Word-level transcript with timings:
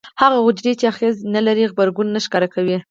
هغه 0.21 0.37
حجرې 0.45 0.73
چې 0.79 0.85
آخذې 0.91 1.11
نه 1.35 1.41
لري 1.47 1.63
غبرګون 1.71 2.07
نه 2.15 2.19
ښکاره 2.25 2.47
کوي. 2.55 2.77